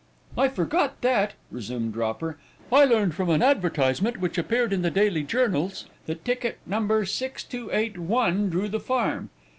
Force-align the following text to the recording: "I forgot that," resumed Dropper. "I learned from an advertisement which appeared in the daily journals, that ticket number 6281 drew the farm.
"I 0.35 0.47
forgot 0.47 0.99
that," 1.03 1.33
resumed 1.51 1.93
Dropper. 1.93 2.39
"I 2.71 2.85
learned 2.85 3.13
from 3.13 3.29
an 3.29 3.43
advertisement 3.43 4.17
which 4.17 4.39
appeared 4.39 4.73
in 4.73 4.81
the 4.81 4.89
daily 4.89 5.21
journals, 5.21 5.85
that 6.07 6.25
ticket 6.25 6.57
number 6.65 7.05
6281 7.05 8.49
drew 8.49 8.67
the 8.67 8.79
farm. 8.79 9.29